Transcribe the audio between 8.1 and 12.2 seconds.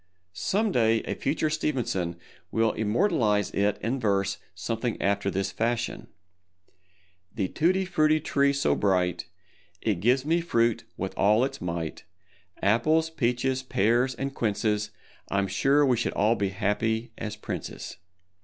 Tree so bright, It gives me fruit with all its might,